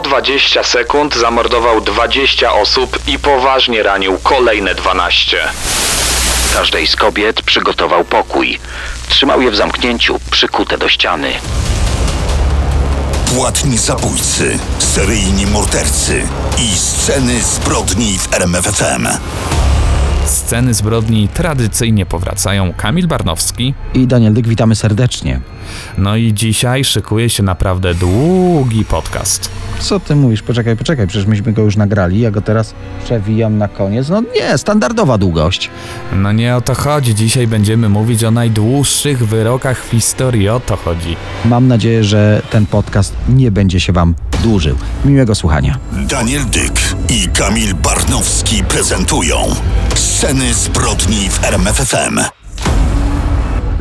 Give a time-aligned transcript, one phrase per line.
[0.00, 5.38] 120 sekund zamordował 20 osób i poważnie ranił kolejne 12.
[6.54, 8.58] Każdej z kobiet przygotował pokój.
[9.08, 11.32] Trzymał je w zamknięciu, przykute do ściany.
[13.34, 16.28] Płatni zabójcy, seryjni mordercy
[16.58, 19.08] i sceny zbrodni w RMFFM.
[20.30, 23.74] Sceny zbrodni tradycyjnie powracają Kamil Barnowski.
[23.94, 25.40] I Daniel Dyk, witamy serdecznie.
[25.98, 29.50] No i dzisiaj szykuje się naprawdę długi podcast.
[29.78, 30.42] Co ty mówisz?
[30.42, 32.74] Poczekaj, poczekaj, przecież myśmy go już nagrali, ja go teraz
[33.04, 34.08] przewijam na koniec.
[34.08, 35.70] No nie, standardowa długość.
[36.12, 37.14] No nie o to chodzi.
[37.14, 40.48] Dzisiaj będziemy mówić o najdłuższych wyrokach w historii.
[40.48, 41.16] O to chodzi.
[41.44, 44.76] Mam nadzieję, że ten podcast nie będzie się wam dłużył.
[45.04, 45.78] Miłego słuchania.
[45.92, 49.56] Daniel Dyk i Kamil Barnowski prezentują
[49.94, 52.39] sceny zbrodni w RMFFM.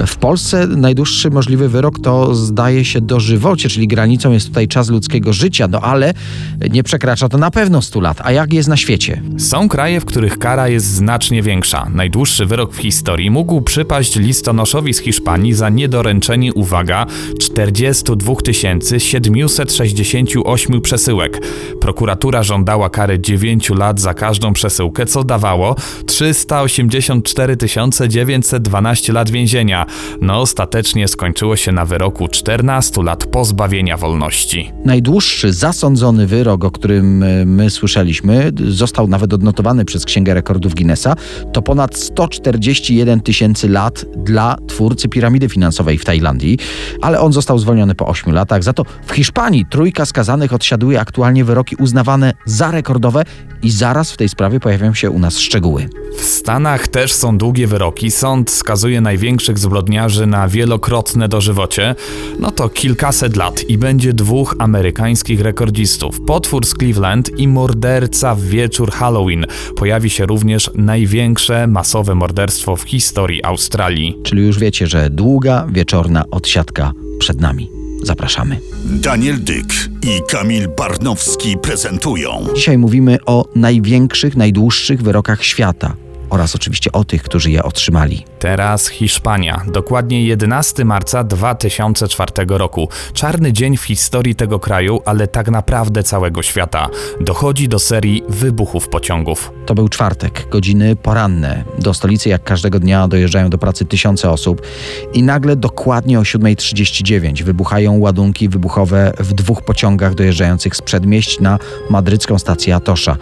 [0.08, 5.34] W Polsce najdłuższy możliwy wyrok to zdaje się dożywocie, czyli granicą jest tutaj czas ludzkiego
[5.34, 6.14] życia, no ale
[6.70, 8.22] nie przekracza to na pewno 100 lat.
[8.24, 9.22] A jak jest na świecie?
[9.38, 11.88] Są kraje, w których kara jest znacznie większa.
[11.94, 17.06] Najdłuższy wyrok w historii mógł przypaść listonoszowi z Hiszpanii za niedoręczenie, uwaga,
[17.40, 18.34] 42
[18.98, 21.42] 768 przesyłek.
[21.82, 27.58] Prokuratura żądała kary 9 lat za każdą przesyłkę, co dawało 384
[28.08, 29.86] 912 lat więzienia.
[30.22, 34.72] No ostatecznie skończyło się na wyroku 14 lat pozbawienia wolności.
[34.86, 41.16] Najdłuższy zasądzony wyrok, o którym e, my słyszeliśmy, został nawet odnotowany przez Księgę Rekordów Guinnessa,
[41.54, 46.58] to ponad 141 tysięcy lat dla twórcy piramidy finansowej w Tajlandii,
[47.02, 48.64] ale on został zwolniony po 8 latach.
[48.64, 53.24] Za to w Hiszpanii trójka skazanych odsiaduje aktualnie wyroki uznawane za rekordowe
[53.64, 55.90] i zaraz w tej sprawie pojawią się u nas szczegóły.
[56.18, 58.12] W Stanach też są długie wyroki.
[58.12, 59.79] Sąd skazuje największych zbrodniarzy
[60.28, 61.96] na wielokrotne dożywocie.
[62.40, 66.22] No to kilkaset lat i będzie dwóch amerykańskich rekordzistów.
[66.22, 69.46] Potwór z Cleveland i morderca w wieczór Halloween.
[69.76, 74.18] Pojawi się również największe masowe morderstwo w historii Australii.
[74.24, 77.70] Czyli już wiecie, że długa, wieczorna odsiadka przed nami.
[78.04, 78.60] Zapraszamy.
[78.86, 85.94] Daniel Dyk i Kamil Barnowski prezentują Dzisiaj mówimy o największych, najdłuższych wyrokach świata
[86.30, 88.26] oraz oczywiście o tych, którzy je otrzymali.
[88.40, 89.62] Teraz Hiszpania.
[89.68, 92.90] Dokładnie 11 marca 2004 roku.
[93.14, 96.88] Czarny dzień w historii tego kraju, ale tak naprawdę całego świata.
[97.22, 99.52] Dochodzi do serii wybuchów pociągów.
[99.66, 101.64] To był czwartek, godziny poranne.
[101.80, 104.62] Do stolicy jak każdego dnia dojeżdżają do pracy tysiące osób
[105.14, 111.60] i nagle dokładnie o 7.39 wybuchają ładunki wybuchowe w dwóch pociągach dojeżdżających z przedmieść na
[111.90, 113.18] madrycką stację Atosza.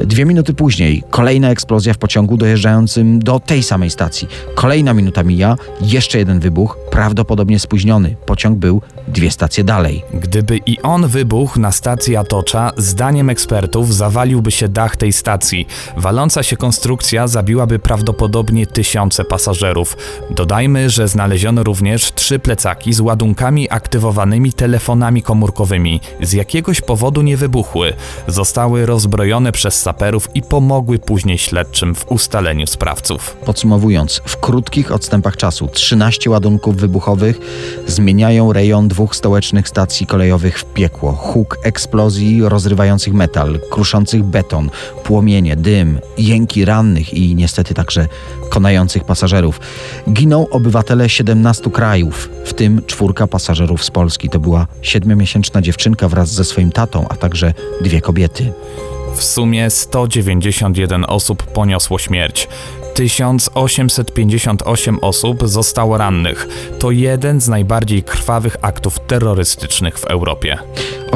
[0.00, 4.28] Dwie minuty później kolejna eksplozja w pociągu dojeżdżającym do tej samej stacji.
[4.60, 8.16] Kolejna minuta mija, jeszcze jeden wybuch, prawdopodobnie spóźniony.
[8.26, 10.04] Pociąg był dwie stacje dalej.
[10.14, 15.66] Gdyby i on wybuchł na stacji Atocza, zdaniem ekspertów zawaliłby się dach tej stacji.
[15.96, 19.96] Waląca się konstrukcja zabiłaby prawdopodobnie tysiące pasażerów.
[20.30, 26.00] Dodajmy, że znaleziono również trzy plecaki z ładunkami aktywowanymi telefonami komórkowymi.
[26.22, 27.92] Z jakiegoś powodu nie wybuchły.
[28.26, 33.36] Zostały rozbrojone przez saperów i pomogły później śledczym w ustaleniu sprawców.
[33.44, 37.38] Podsumowując, w krótkich odstępach czasu 13 ładunków wybuchowych
[37.86, 41.12] zmieniają rejon dwóch stołecznych stacji kolejowych w piekło.
[41.12, 44.70] Huk eksplozji rozrywających metal, kruszących beton,
[45.04, 48.08] płomienie, dym, jęki rannych i niestety także
[48.48, 49.60] konających pasażerów.
[50.12, 54.28] Giną obywatele 17 krajów, w tym czwórka pasażerów z Polski.
[54.28, 58.52] To była siedmiomiesięczna dziewczynka wraz ze swoim tatą, a także dwie kobiety.
[59.14, 62.48] W sumie 191 osób poniosło śmierć.
[62.94, 66.48] 1858 osób zostało rannych.
[66.78, 70.58] To jeden z najbardziej krwawych aktów terrorystycznych w Europie.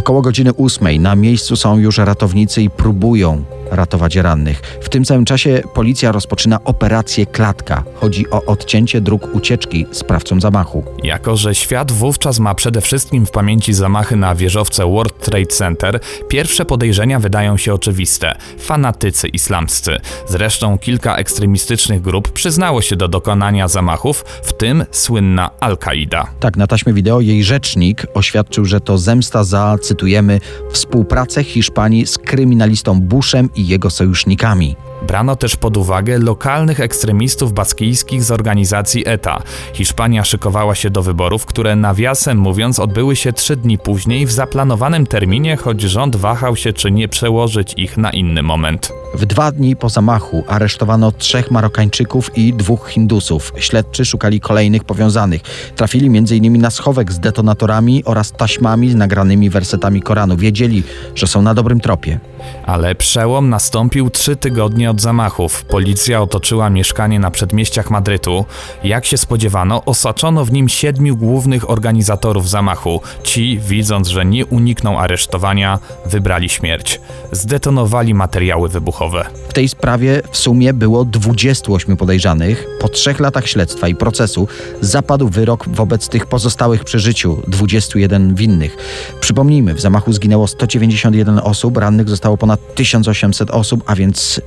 [0.05, 4.61] Około godziny ósmej na miejscu są już ratownicy i próbują ratować rannych.
[4.81, 7.85] W tym samym czasie policja rozpoczyna operację Klatka.
[7.95, 10.85] Chodzi o odcięcie dróg ucieczki sprawcom zamachu.
[11.03, 16.01] Jako, że świat wówczas ma przede wszystkim w pamięci zamachy na wieżowce World Trade Center,
[16.29, 18.35] pierwsze podejrzenia wydają się oczywiste.
[18.59, 19.97] Fanatycy islamscy.
[20.29, 26.27] Zresztą kilka ekstremistycznych grup przyznało się do dokonania zamachów, w tym słynna Al-Kaida.
[26.41, 30.41] Tak, na taśmie wideo jej rzecznik oświadczył, że to zemsta za, cytujemy,
[30.73, 34.77] współpracę Hiszpanii z kryminalistą Bushem i jego sojusznikami.
[35.07, 39.43] Brano też pod uwagę lokalnych ekstremistów baskijskich z organizacji ETA.
[39.73, 45.07] Hiszpania szykowała się do wyborów, które nawiasem mówiąc odbyły się trzy dni później w zaplanowanym
[45.07, 48.93] terminie, choć rząd wahał się czy nie przełożyć ich na inny moment.
[49.15, 53.53] W dwa dni po zamachu aresztowano trzech Marokańczyków i dwóch Hindusów.
[53.57, 55.43] Śledczy szukali kolejnych powiązanych.
[55.77, 56.61] Trafili m.in.
[56.61, 60.37] na schowek z detonatorami oraz taśmami z nagranymi wersetami Koranu.
[60.37, 60.83] Wiedzieli,
[61.15, 62.21] że są na dobrym tropie.
[62.67, 65.65] Ale przełom nastąpił trzy tygodnie od zamachów.
[65.65, 68.45] Policja otoczyła mieszkanie na przedmieściach Madrytu.
[68.85, 73.01] Jak się spodziewano, osaczono w nim siedmiu głównych organizatorów zamachu.
[73.23, 77.01] Ci, widząc, że nie unikną aresztowania, wybrali śmierć.
[77.33, 79.27] Zdetonowali materiały wybuchowe.
[79.49, 82.67] W tej sprawie w sumie było 28 podejrzanych.
[82.81, 84.49] Po trzech latach śledztwa i procesu
[84.81, 88.77] zapadł wyrok wobec tych pozostałych przy życiu, 21 winnych.
[89.21, 94.41] Przypomnijmy, w zamachu zginęło 191 osób, rannych zostało ponad 1800 osób, a więc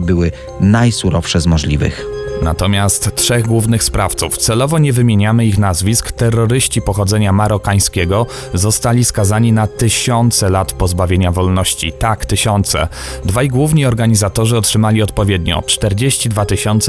[0.00, 2.11] były najsurowsze z możliwych.
[2.42, 9.66] Natomiast trzech głównych sprawców, celowo nie wymieniamy ich nazwisk, terroryści pochodzenia marokańskiego, zostali skazani na
[9.66, 11.92] tysiące lat pozbawienia wolności.
[11.92, 12.88] Tak, tysiące.
[13.24, 16.46] Dwaj główni organizatorzy otrzymali odpowiednio 42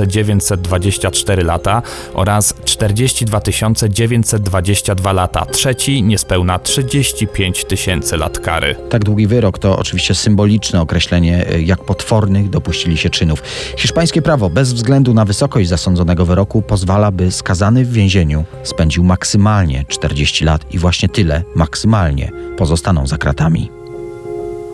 [0.08, 1.82] 924 lata
[2.14, 3.42] oraz 42
[3.90, 5.46] 922 lata.
[5.46, 8.76] Trzeci niespełna 35 tysięcy lat kary.
[8.90, 13.44] Tak długi wyrok to oczywiście symboliczne określenie, jak potwornych dopuścili się czynów.
[13.78, 19.86] Hiszpańskie prawo, bez względu na wysokość zasądzonego wyroku, pozwala, by skazany w więzieniu spędził maksymalnie
[19.88, 23.83] 40 lat i właśnie tyle, maksymalnie, pozostaną za kratami.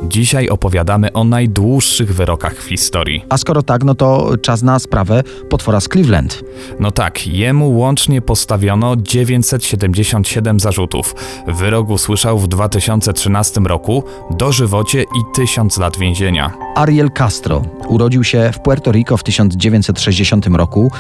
[0.04, 3.26] Dzisiaj opowiadamy o najdłuższych wyrokach w historii.
[3.30, 6.44] A skoro tak, no to czas na sprawę potwora z Cleveland.
[6.80, 11.16] No tak, jemu łącznie postawiono 977 zarzutów.
[11.48, 16.52] Wyrok usłyszał w 2013 roku dożywocie i 1000 lat więzienia.
[16.76, 20.92] Ariel Castro urodził się w Puerto Rico w 1960 roku.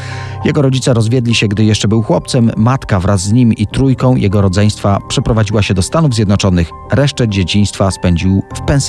[0.45, 2.51] Jego rodzice rozwiedli się, gdy jeszcze był chłopcem.
[2.57, 6.69] Matka wraz z nim i trójką jego rodzeństwa przeprowadziła się do Stanów Zjednoczonych.
[6.91, 8.88] Resztę dzieciństwa spędził w Pensylwanii.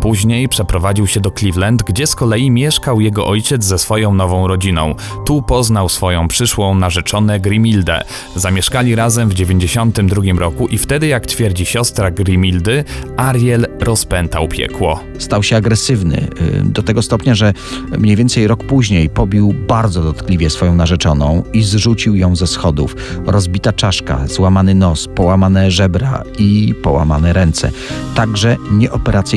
[0.00, 4.94] Później przeprowadził się do Cleveland, gdzie z kolei mieszkał jego ojciec ze swoją nową rodziną.
[5.26, 8.00] Tu poznał swoją przyszłą narzeczonę Grimildę.
[8.36, 12.84] Zamieszkali razem w 92 roku i wtedy, jak twierdzi siostra Grimildy,
[13.16, 15.00] Ariel rozpętał piekło.
[15.18, 17.52] Stał się agresywny y, do tego stopnia, że
[17.98, 22.96] mniej więcej rok później pobił bardzo dotkliwie swoją narzeczoną i zrzucił ją ze schodów.
[23.26, 27.70] Rozbita czaszka, złamany nos, połamane żebra i połamane ręce.
[28.14, 28.56] Także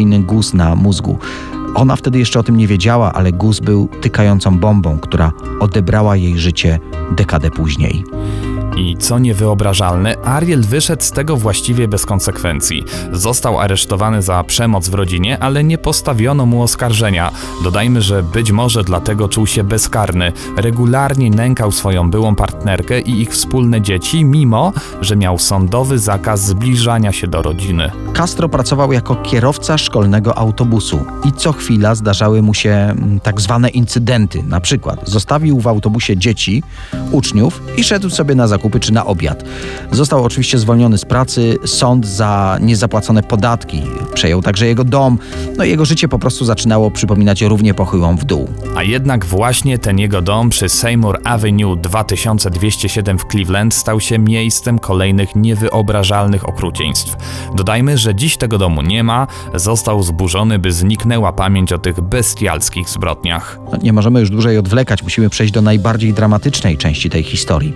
[0.05, 1.19] nieoperacyjny guz na mózgu.
[1.75, 6.37] Ona wtedy jeszcze o tym nie wiedziała, ale guz był tykającą bombą, która odebrała jej
[6.37, 6.79] życie
[7.15, 8.03] dekadę później.
[8.77, 12.83] I co niewyobrażalne, Ariel wyszedł z tego właściwie bez konsekwencji.
[13.11, 17.31] Został aresztowany za przemoc w rodzinie, ale nie postawiono mu oskarżenia.
[17.63, 20.31] Dodajmy, że być może dlatego czuł się bezkarny.
[20.57, 27.11] Regularnie nękał swoją byłą partnerkę i ich wspólne dzieci, mimo że miał sądowy zakaz zbliżania
[27.11, 27.91] się do rodziny.
[28.13, 33.69] Castro pracował jako kierowca szkolnego autobusu i co chwila zdarzały mu się mm, tak zwane
[33.69, 34.43] incydenty.
[34.43, 36.63] Na przykład zostawił w autobusie dzieci,
[37.11, 39.43] uczniów i szedł sobie na zakupy czy na obiad.
[39.91, 43.81] Został oczywiście zwolniony z pracy, sąd za niezapłacone podatki
[44.13, 45.17] przejął także jego dom,
[45.57, 48.47] no i jego życie po prostu zaczynało przypominać równie pochyłą w dół.
[48.75, 54.79] A jednak właśnie ten jego dom przy Seymour Avenue 2207 w Cleveland stał się miejscem
[54.79, 57.15] kolejnych niewyobrażalnych okrucieństw.
[57.55, 62.89] Dodajmy, że dziś tego domu nie ma, został zburzony, by zniknęła pamięć o tych bestialskich
[62.89, 63.59] zbrodniach.
[63.71, 67.73] No, nie możemy już dłużej odwlekać, musimy przejść do najbardziej dramatycznej części tej historii.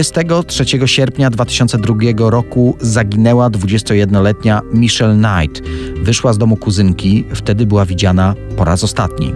[0.00, 1.94] 23 sierpnia 2002
[2.30, 5.68] roku zaginęła 21-letnia Michelle Knight.
[6.02, 9.34] Wyszła z domu kuzynki, wtedy była widziana po raz ostatni.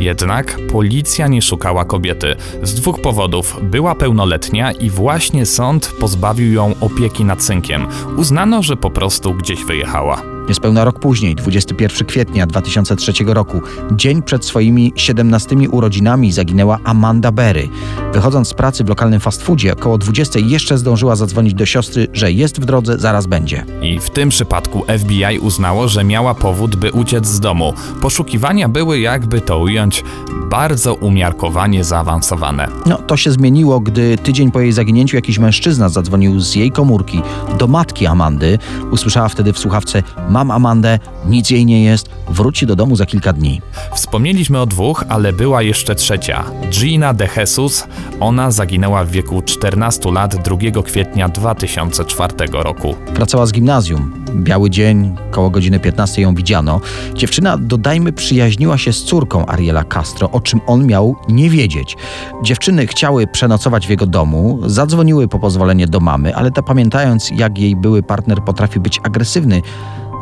[0.00, 2.36] Jednak policja nie szukała kobiety.
[2.62, 3.60] Z dwóch powodów.
[3.62, 7.86] Była pełnoletnia i właśnie sąd pozbawił ją opieki nad synkiem.
[8.16, 10.31] Uznano, że po prostu gdzieś wyjechała.
[10.48, 13.60] Niespełna rok później, 21 kwietnia 2003 roku,
[13.92, 17.68] dzień przed swoimi 17 urodzinami zaginęła Amanda Berry.
[18.12, 22.32] Wychodząc z pracy w lokalnym fast foodzie około 20 jeszcze zdążyła zadzwonić do siostry, że
[22.32, 23.64] jest w drodze, zaraz będzie.
[23.82, 27.74] I w tym przypadku FBI uznało, że miała powód, by uciec z domu.
[28.00, 30.04] Poszukiwania były, jakby to ująć,
[30.50, 32.68] bardzo umiarkowanie zaawansowane.
[32.86, 37.22] No, to się zmieniło, gdy tydzień po jej zaginięciu jakiś mężczyzna zadzwonił z jej komórki
[37.58, 38.58] do matki Amandy.
[38.90, 43.32] Usłyszała wtedy w słuchawce mam Amandę, nic jej nie jest, wróci do domu za kilka
[43.32, 43.60] dni.
[43.94, 46.44] Wspomnieliśmy o dwóch, ale była jeszcze trzecia.
[46.70, 47.86] Gina de Jesus.
[48.20, 52.94] Ona zaginęła w wieku 14 lat 2 kwietnia 2004 roku.
[53.14, 54.24] Wracała z gimnazjum.
[54.34, 56.80] Biały dzień, koło godziny 15 ją widziano.
[57.14, 61.96] Dziewczyna, dodajmy, przyjaźniła się z córką Ariela Castro, o czym on miał nie wiedzieć.
[62.42, 67.58] Dziewczyny chciały przenocować w jego domu, zadzwoniły po pozwolenie do mamy, ale ta pamiętając, jak
[67.58, 69.62] jej były partner potrafi być agresywny,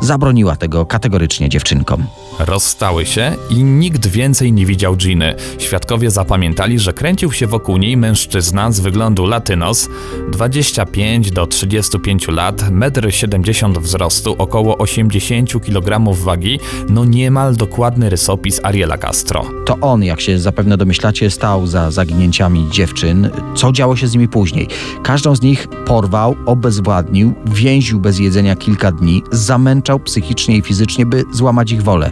[0.01, 2.03] zabroniła tego kategorycznie dziewczynkom.
[2.45, 5.35] Rozstały się i nikt więcej nie widział Giny.
[5.57, 9.89] Świadkowie zapamiętali, że kręcił się wokół niej mężczyzna z wyglądu latynos,
[10.31, 18.59] 25 do 35 lat, 1,70 m wzrostu, około 80 kg wagi, no niemal dokładny rysopis
[18.63, 19.45] Ariela Castro.
[19.65, 23.29] To on, jak się zapewne domyślacie, stał za zaginięciami dziewczyn.
[23.55, 24.67] Co działo się z nimi później?
[25.03, 31.23] Każdą z nich porwał, obezwładnił, więził bez jedzenia kilka dni, zamęczał psychicznie i fizycznie, by
[31.33, 32.11] złamać ich wolę.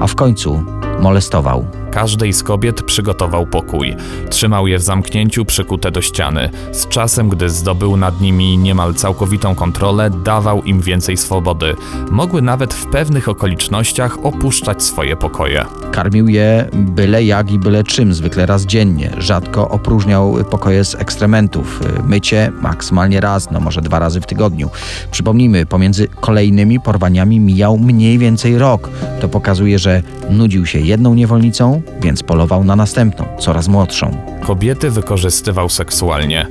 [0.00, 0.64] A w końcu
[1.00, 1.81] molestował.
[1.92, 3.96] Każdej z kobiet przygotował pokój.
[4.30, 6.50] Trzymał je w zamknięciu, przykute do ściany.
[6.72, 11.74] Z czasem, gdy zdobył nad nimi niemal całkowitą kontrolę, dawał im więcej swobody.
[12.10, 15.64] Mogły nawet w pewnych okolicznościach opuszczać swoje pokoje.
[15.92, 19.10] Karmił je byle jak i byle czym, zwykle raz dziennie.
[19.18, 21.80] Rzadko opróżniał pokoje z ekstrementów.
[22.06, 24.70] Mycie maksymalnie raz, no może dwa razy w tygodniu.
[25.10, 28.90] Przypomnijmy, pomiędzy kolejnymi porwaniami mijał mniej więcej rok.
[29.20, 34.16] To pokazuje, że nudził się jedną niewolnicą, więc polował na następną, coraz młodszą.
[34.42, 36.46] Kobiety wykorzystywał seksualnie.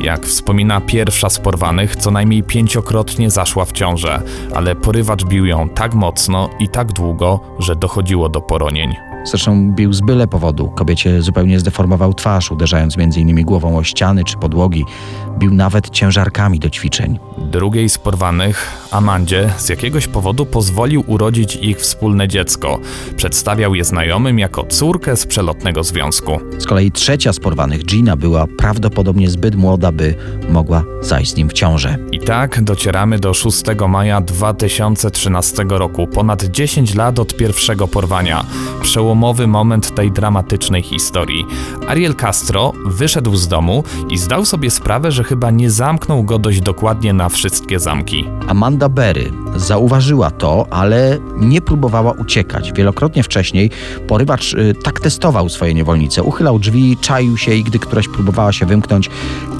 [0.00, 4.22] Jak wspomina pierwsza z porwanych, co najmniej pięciokrotnie zaszła w ciążę,
[4.54, 9.15] ale porywacz bił ją tak mocno i tak długo, że dochodziło do poronień.
[9.26, 10.68] Zresztą bił z byle powodu.
[10.68, 13.44] Kobiecie zupełnie zdeformował twarz, uderzając m.in.
[13.44, 14.84] głową o ściany czy podłogi.
[15.38, 17.18] Bił nawet ciężarkami do ćwiczeń.
[17.38, 22.78] Drugiej z porwanych, Amandzie, z jakiegoś powodu pozwolił urodzić ich wspólne dziecko.
[23.16, 26.40] Przedstawiał je znajomym jako córkę z przelotnego związku.
[26.58, 30.14] Z kolei trzecia z porwanych, Gina, była prawdopodobnie zbyt młoda, by
[30.48, 31.98] mogła zajść z nim w ciążę.
[32.12, 38.44] I tak docieramy do 6 maja 2013 roku, ponad 10 lat od pierwszego porwania.
[39.16, 41.46] Przełomowy moment tej dramatycznej historii.
[41.88, 46.60] Ariel Castro wyszedł z domu i zdał sobie sprawę, że chyba nie zamknął go dość
[46.60, 48.24] dokładnie na wszystkie zamki.
[48.48, 52.72] Amanda Berry zauważyła to, ale nie próbowała uciekać.
[52.72, 53.70] Wielokrotnie wcześniej
[54.08, 56.22] porywacz y, tak testował swoje niewolnice.
[56.22, 59.10] Uchylał drzwi, czaił się i gdy któraś próbowała się wymknąć,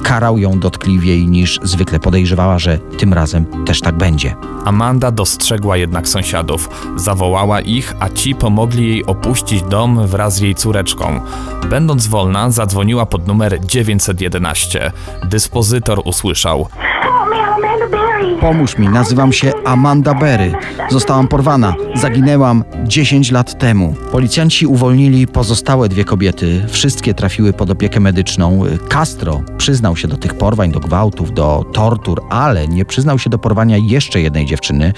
[0.03, 4.35] karał ją dotkliwiej niż zwykle podejrzewała, że tym razem też tak będzie.
[4.67, 6.69] Amanda dostrzegła jednak sąsiadów.
[6.95, 11.21] Zawołała ich, a ci pomogli jej opuścić dom wraz z jej córeczką.
[11.69, 14.91] Będąc wolna, zadzwoniła pod numer 911.
[15.23, 16.67] Dyspozytor usłyszał.
[18.41, 20.53] Pomóż mi, nazywam się Amanda Berry.
[20.89, 21.75] Zostałam porwana.
[21.95, 23.95] Zaginęłam 10 lat temu.
[24.11, 26.65] Policjanci uwolnili pozostałe dwie kobiety.
[26.69, 28.63] Wszystkie trafiły pod opiekę medyczną.
[28.89, 33.37] Castro przyznał się do tych porwań, do gwałtów, do tortur, ale nie przyznał się do
[33.37, 34.93] porwania jeszcze jednej dziewczyny.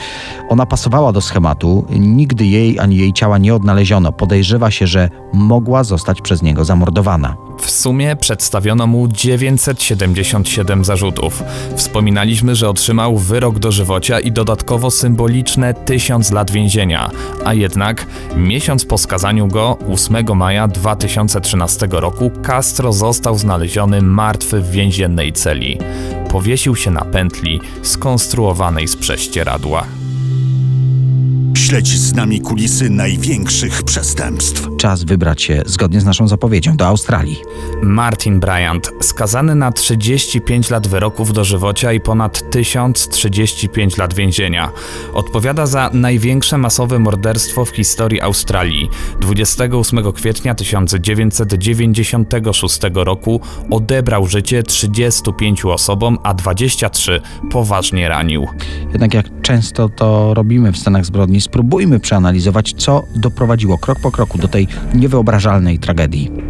[0.50, 1.86] Ona pasowała do schematu.
[1.90, 4.12] Nigdy jej ani jej ciała nie odnaleziono.
[4.12, 7.49] Podejrzewa się, że mogła zostać przez niego zamordowana.
[7.62, 11.44] W sumie przedstawiono mu 977 zarzutów.
[11.76, 17.12] Wspominaliśmy, że otrzymał wyrok dożywocia i dodatkowo symboliczne 1000 lat więzienia,
[17.46, 24.72] a jednak miesiąc po skazaniu go, 8 maja 2013 roku, Castro został znaleziony martwy w
[24.72, 25.78] więziennej celi.
[26.30, 29.86] Powiesił się na pętli skonstruowanej z prześcieradła.
[31.58, 34.68] Śledź z nami kulisy największych przestępstw.
[34.80, 37.42] Czas wybrać się, zgodnie z naszą zapowiedzią, do Australii.
[37.84, 44.72] Martin Bryant, skazany na 35 lat wyroków dożywocia i ponad 1035 lat więzienia.
[45.14, 48.90] Odpowiada za największe masowe morderstwo w historii Australii.
[49.22, 57.22] 28 kwietnia 1996 roku odebrał życie 35 osobom, a 23
[57.52, 58.48] poważnie ranił.
[58.92, 64.38] Jednak jak często to robimy w scenach zbrodni, spróbujmy przeanalizować, co doprowadziło krok po kroku
[64.38, 66.49] do tej niewyobrażalnej tragedii.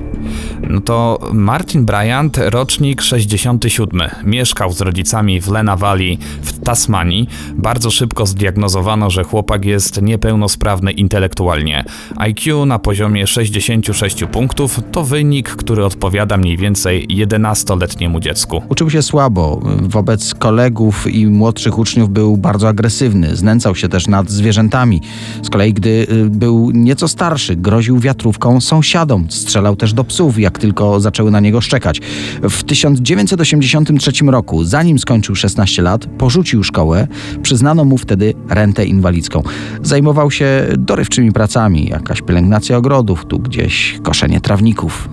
[0.70, 4.02] No to Martin Bryant, rocznik 67.
[4.24, 7.30] Mieszkał z rodzicami w Lena Valley w Tasmanii.
[7.56, 11.84] Bardzo szybko zdiagnozowano, że chłopak jest niepełnosprawny intelektualnie.
[12.18, 18.62] IQ na poziomie 66 punktów to wynik, który odpowiada mniej więcej 11-letniemu dziecku.
[18.70, 24.30] Uczył się słabo, wobec kolegów i młodszych uczniów był bardzo agresywny, znęcał się też nad
[24.30, 25.02] zwierzętami.
[25.44, 30.60] Z kolei, gdy y, był nieco starszy, groził wiatrówką sąsiadom, strzelał też do psów jak
[30.60, 32.02] tylko zaczęły na niego szczekać.
[32.42, 37.08] W 1983 roku, zanim skończył 16 lat, porzucił szkołę,
[37.44, 39.44] przyznano mu wtedy rentę inwalidzką.
[39.84, 45.10] Zajmował się dorywczymi pracami, jakaś pielęgnacja ogrodów, tu gdzieś koszenie trawników.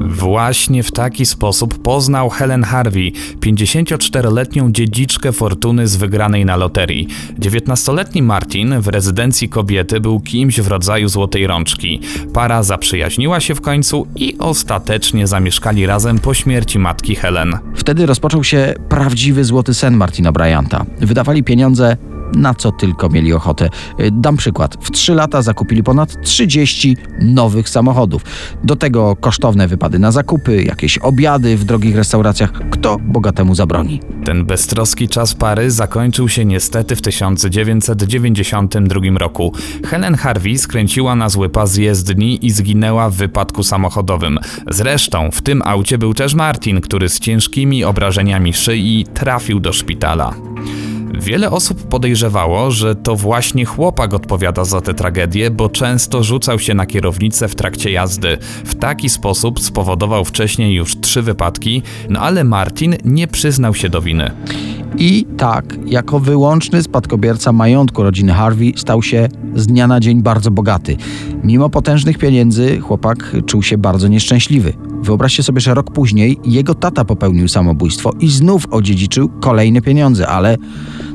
[0.00, 7.08] Właśnie w taki sposób poznał Helen Harvey, 54-letnią dziedziczkę fortuny z wygranej na loterii.
[7.40, 12.00] 19-letni Martin w rezydencji kobiety był kimś w rodzaju złotej rączki.
[12.34, 17.58] Para zaprzyjaźniła się w końcu i ostatecznie zamieszkali razem po śmierci matki Helen.
[17.74, 20.86] Wtedy rozpoczął się prawdziwy złoty sen Martina Bryanta.
[21.00, 21.96] Wydawali pieniądze
[22.36, 23.68] na co tylko mieli ochotę.
[24.00, 24.76] Y, Dam przykład.
[24.80, 28.22] W 3 lata zakupili ponad 30 nowych samochodów.
[28.64, 32.52] Do tego kosztowne wypady na zakupy, jakieś obiady w drogich restauracjach.
[32.70, 34.00] Kto bogatemu zabroni?
[34.24, 39.52] Ten beztroski czas pary zakończył się niestety w 1992 roku.
[39.84, 44.38] Helen Harvey skręciła na zły pas jezdni i zginęła w wypadku samochodowym.
[44.70, 50.34] Zresztą w tym aucie był też Martin, który z ciężkimi obrażeniami szyi trafił do szpitala.
[51.14, 56.74] Wiele osób podejrzewało, że to właśnie chłopak odpowiada za tę tragedię, bo często rzucał się
[56.74, 58.38] na kierownicę w trakcie jazdy.
[58.64, 64.02] W taki sposób spowodował wcześniej już trzy wypadki, no ale Martin nie przyznał się do
[64.02, 64.30] winy.
[64.96, 70.50] I tak, jako wyłączny spadkobierca majątku rodziny Harvey, stał się z dnia na dzień bardzo
[70.50, 70.96] bogaty.
[71.44, 74.72] Mimo potężnych pieniędzy, chłopak czuł się bardzo nieszczęśliwy.
[75.02, 80.56] Wyobraźcie sobie, że rok później jego tata popełnił samobójstwo i znów odziedziczył kolejne pieniądze, ale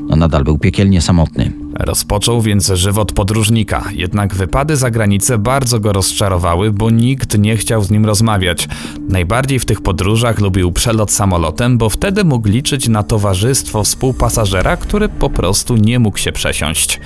[0.08, 1.63] no, nadal był piekielnie samotny.
[1.78, 7.84] Rozpoczął więc żywot podróżnika, jednak wypady za granicę bardzo go rozczarowały, bo nikt nie chciał
[7.84, 8.68] z nim rozmawiać.
[9.08, 15.08] Najbardziej w tych podróżach lubił przelot samolotem, bo wtedy mógł liczyć na towarzystwo współpasażera, który
[15.08, 17.00] po prostu nie mógł się przesiąść.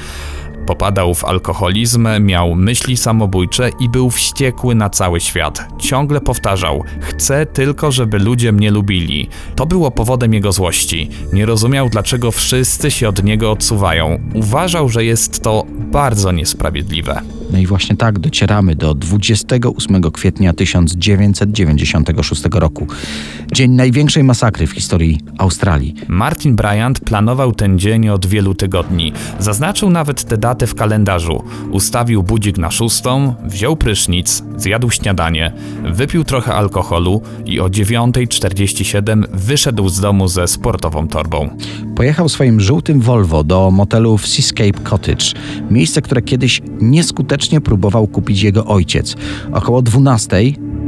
[0.68, 5.68] Popadał w alkoholizm, miał myśli samobójcze i był wściekły na cały świat.
[5.78, 9.28] Ciągle powtarzał: Chcę tylko, żeby ludzie mnie lubili.
[9.56, 11.10] To było powodem jego złości.
[11.32, 14.18] Nie rozumiał, dlaczego wszyscy się od niego odsuwają.
[14.34, 17.22] Uważał, że jest to bardzo niesprawiedliwe.
[17.50, 22.86] No i właśnie tak docieramy do 28 kwietnia 1996 roku.
[23.52, 25.94] Dzień największej masakry w historii Australii.
[26.08, 29.12] Martin Bryant planował ten dzień od wielu tygodni.
[29.38, 31.44] Zaznaczył nawet tę datę w kalendarzu.
[31.70, 35.52] Ustawił budzik na szóstą, wziął prysznic, zjadł śniadanie,
[35.92, 41.56] wypił trochę alkoholu i o 9.47 wyszedł z domu ze sportową torbą.
[41.96, 45.24] Pojechał swoim żółtym Volvo do motelu w Seascape Cottage,
[45.70, 49.16] miejsce, które kiedyś nieskutecznie próbował kupić jego ojciec.
[49.52, 50.36] Około 12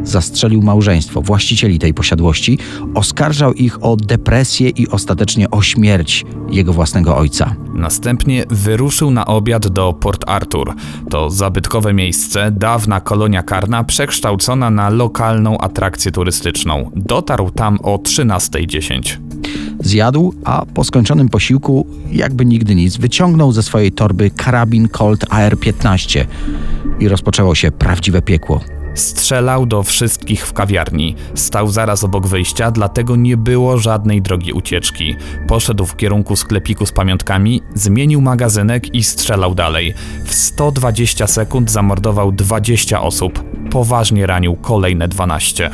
[0.04, 2.58] zastrzelił małżeństwo, właścicieli tej posiadłości,
[2.94, 7.54] oskarżał ich o depresję i ostatecznie o śmierć jego własnego ojca.
[7.74, 10.74] Następnie wyruszył na obiad do Port Arthur.
[11.10, 16.90] To zabytkowe miejsce, dawna kolonia karna, przekształcona na lokalną atrakcję turystyczną.
[16.96, 19.18] Dotarł tam o 13.10.
[19.80, 26.24] Zjadł, a po skończonym posiłku, jakby nigdy nic, wyciągnął ze swojej torby karabin Colt AR-15
[27.00, 28.60] i rozpoczęło się prawdziwe piekło.
[29.00, 31.14] Strzelał do wszystkich w kawiarni.
[31.34, 35.16] Stał zaraz obok wyjścia, dlatego nie było żadnej drogi ucieczki.
[35.48, 39.94] Poszedł w kierunku sklepiku z pamiątkami, zmienił magazynek i strzelał dalej.
[40.24, 43.44] W 120 sekund zamordował 20 osób.
[43.70, 45.70] Poważnie ranił kolejne 12.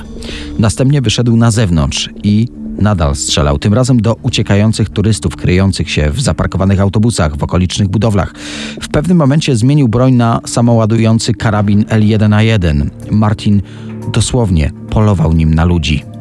[0.59, 6.21] Następnie wyszedł na zewnątrz i nadal strzelał, tym razem do uciekających turystów kryjących się w
[6.21, 8.35] zaparkowanych autobusach w okolicznych budowlach.
[8.83, 12.87] W pewnym momencie zmienił broń na samoładujący karabin L1A1.
[13.11, 13.63] Martin
[14.13, 16.16] dosłownie polował nim na ludzi.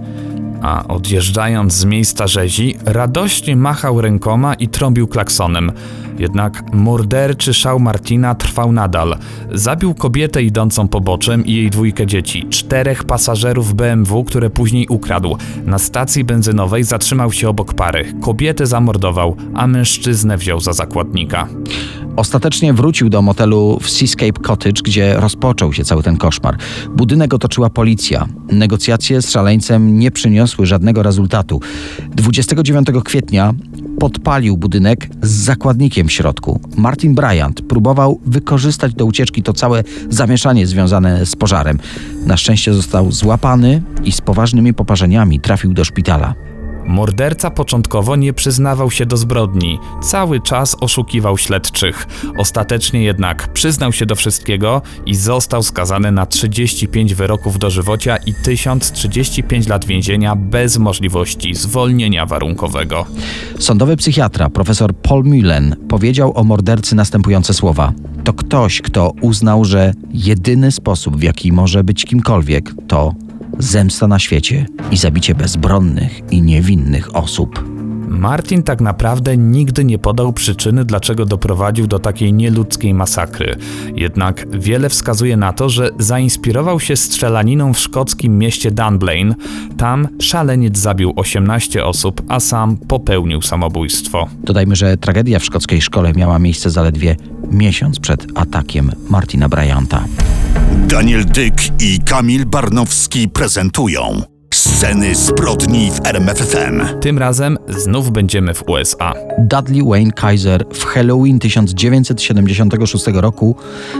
[0.65, 5.71] A odjeżdżając z miejsca rzezi, radośnie machał rękoma i trąbił klaksonem.
[6.19, 9.17] Jednak morderczy szał Martina trwał nadal.
[9.51, 15.37] Zabił kobietę idącą poboczem i jej dwójkę dzieci, czterech pasażerów BMW, które później ukradł.
[15.65, 18.13] Na stacji benzynowej zatrzymał się obok pary.
[18.21, 21.47] Kobietę zamordował, a mężczyznę wziął za zakładnika.
[22.15, 26.57] Ostatecznie wrócił do motelu w Seascape Cottage, gdzie rozpoczął się cały ten koszmar.
[26.95, 28.27] Budynek otoczyła policja.
[28.51, 31.61] Negocjacje z szaleńcem nie przyniosły żadnego rezultatu.
[32.15, 33.53] 29 kwietnia
[33.99, 36.59] podpalił budynek z zakładnikiem w środku.
[36.77, 41.79] Martin Bryant próbował wykorzystać do ucieczki to całe zamieszanie związane z pożarem.
[42.25, 46.44] Na szczęście został złapany i z poważnymi poparzeniami trafił do szpitala.
[46.87, 52.07] Morderca początkowo nie przyznawał się do zbrodni, cały czas oszukiwał śledczych.
[52.37, 59.67] Ostatecznie jednak przyznał się do wszystkiego i został skazany na 35 wyroków dożywocia i 1035
[59.67, 63.05] lat więzienia bez możliwości zwolnienia warunkowego.
[63.59, 67.93] Sądowy psychiatra profesor Paul Mullen powiedział o mordercy następujące słowa.
[68.23, 73.13] To ktoś, kto uznał, że jedyny sposób, w jaki może być kimkolwiek, to
[73.59, 77.74] zemsta na świecie i zabicie bezbronnych i niewinnych osób.
[78.19, 83.55] Martin tak naprawdę nigdy nie podał przyczyny, dlaczego doprowadził do takiej nieludzkiej masakry.
[83.95, 89.35] Jednak wiele wskazuje na to, że zainspirował się strzelaniną w szkockim mieście Dunblane.
[89.77, 94.27] Tam szaleniec zabił 18 osób, a sam popełnił samobójstwo.
[94.43, 97.15] Dodajmy, że tragedia w szkockiej szkole miała miejsce zaledwie
[97.51, 100.05] miesiąc przed atakiem Martina Bryanta.
[100.87, 106.99] Daniel Dyk i Kamil Barnowski prezentują Sceny zbrodni w RMFFM.
[107.01, 109.13] Tym razem znów będziemy w USA.
[109.39, 113.55] Dudley Wayne Kaiser w Halloween 1976 roku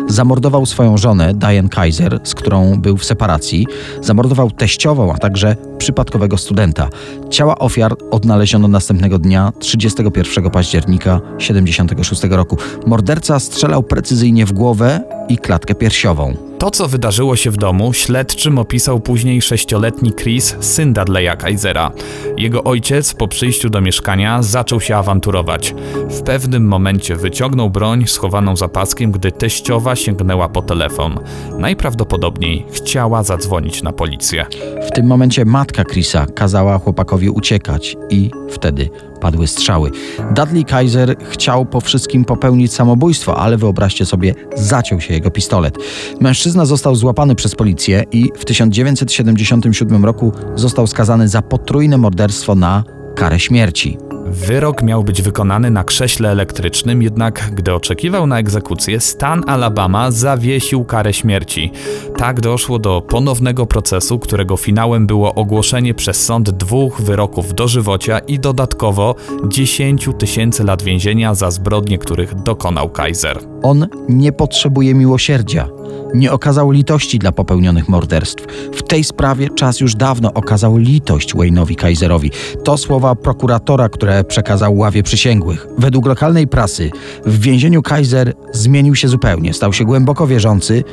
[0.07, 3.67] zamordował swoją żonę, Diane Kaiser, z którą był w separacji.
[4.01, 6.89] Zamordował teściową, a także przypadkowego studenta.
[7.29, 12.57] Ciała ofiar odnaleziono następnego dnia, 31 października 1976 roku.
[12.85, 16.35] Morderca strzelał precyzyjnie w głowę i klatkę piersiową.
[16.59, 21.91] To, co wydarzyło się w domu, śledczym opisał później sześcioletni Chris, syn Dudleya Kaisera.
[22.38, 25.75] Jego ojciec po przyjściu do mieszkania zaczął się awanturować.
[26.09, 31.19] W pewnym momencie wyciągnął broń schowaną za paskiem, gdy teściowa sięgnęła po telefon.
[31.59, 34.45] Najprawdopodobniej chciała zadzwonić na policję.
[34.88, 38.89] W tym momencie matka Chrisa kazała chłopakowi uciekać i wtedy
[39.25, 39.91] padły strzały.
[40.35, 45.77] Dudley Kaiser chciał po wszystkim popełnić samobójstwo, ale wyobraźcie sobie, zaciął się jego pistolet.
[46.19, 52.83] Mężczyzna został złapany przez policję i w 1977 roku został skazany za potrójne morderstwo na
[53.15, 54.04] karę śmierci.
[54.25, 60.85] Wyrok miał być wykonany na krześle elektrycznym, jednak gdy oczekiwał na egzekucję, stan Alabama zawiesił
[60.85, 61.71] karę śmierci.
[62.17, 68.39] Tak doszło do ponownego procesu, którego finałem było ogłoszenie przez sąd dwóch wyroków dożywocia i
[68.39, 69.15] dodatkowo
[69.47, 73.39] 10 tysięcy lat więzienia za zbrodnie, których dokonał Kaiser.
[73.63, 75.74] On nie potrzebuje miłosierdzia.
[76.13, 78.45] Nie okazał litości dla popełnionych morderstw.
[78.73, 82.31] W tej sprawie czas już dawno okazał litość Wayne'owi Kaiserowi.
[82.63, 85.67] To słowa prokuratora, które przekazał ławie przysięgłych.
[85.77, 86.91] Według lokalnej prasy
[87.25, 89.53] w więzieniu Kaiser zmienił się zupełnie.
[89.53, 90.83] Stał się głęboko wierzący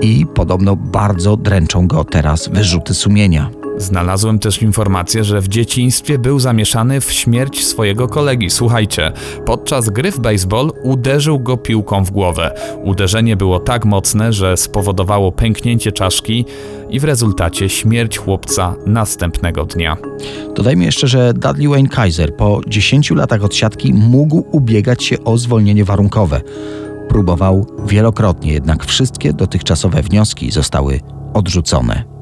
[0.00, 3.59] i podobno bardzo dręczą go teraz wyrzuty sumienia.
[3.80, 8.50] Znalazłem też informację, że w dzieciństwie był zamieszany w śmierć swojego kolegi.
[8.50, 9.12] Słuchajcie,
[9.46, 12.54] podczas gry w baseball uderzył go piłką w głowę.
[12.84, 16.44] Uderzenie było tak mocne, że spowodowało pęknięcie czaszki
[16.90, 19.96] i w rezultacie śmierć chłopca następnego dnia.
[20.56, 25.84] Dodajmy jeszcze, że Dudley Wayne Kaiser po 10 latach odsiadki mógł ubiegać się o zwolnienie
[25.84, 26.40] warunkowe.
[27.08, 31.00] Próbował wielokrotnie, jednak wszystkie dotychczasowe wnioski zostały
[31.34, 32.19] odrzucone.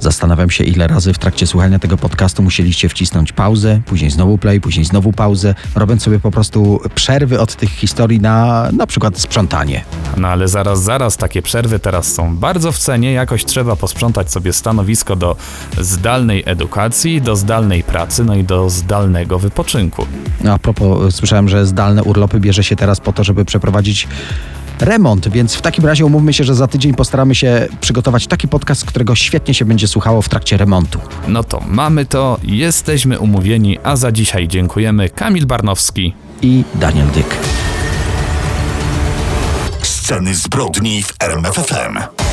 [0.00, 4.60] Zastanawiam się, ile razy w trakcie słuchania tego podcastu musieliście wcisnąć pauzę, później znowu play,
[4.60, 9.84] później znowu pauzę, robiąc sobie po prostu przerwy od tych historii na na przykład sprzątanie.
[10.16, 13.12] No ale zaraz, zaraz, takie przerwy teraz są bardzo w cenie.
[13.12, 15.36] Jakoś trzeba posprzątać sobie stanowisko do
[15.80, 20.06] zdalnej edukacji, do zdalnej pracy, no i do zdalnego wypoczynku.
[20.44, 24.08] No, a propos, słyszałem, że zdalne urlopy bierze się teraz po to, żeby przeprowadzić
[24.82, 28.84] remont, więc w takim razie umówmy się, że za tydzień postaramy się przygotować taki podcast,
[28.84, 31.00] którego świetnie się będzie słuchało w trakcie remontu.
[31.28, 35.08] No to mamy to, jesteśmy umówieni, a za dzisiaj dziękujemy.
[35.08, 36.14] Kamil Barnowski.
[36.42, 37.36] I Daniel Dyk.
[39.82, 42.27] Sceny zbrodni w RMFFM.